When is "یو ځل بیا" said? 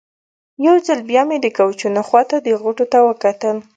0.65-1.21